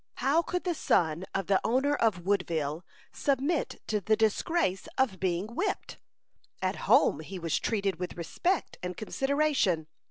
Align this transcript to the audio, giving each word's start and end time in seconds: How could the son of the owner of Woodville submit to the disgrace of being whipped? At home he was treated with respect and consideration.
How 0.15 0.41
could 0.41 0.63
the 0.63 0.73
son 0.73 1.25
of 1.35 1.45
the 1.45 1.61
owner 1.63 1.93
of 1.93 2.25
Woodville 2.25 2.83
submit 3.11 3.83
to 3.85 4.01
the 4.01 4.15
disgrace 4.15 4.87
of 4.97 5.19
being 5.19 5.53
whipped? 5.53 5.99
At 6.59 6.77
home 6.89 7.19
he 7.19 7.37
was 7.37 7.59
treated 7.59 7.99
with 7.99 8.17
respect 8.17 8.79
and 8.81 8.97
consideration. 8.97 9.85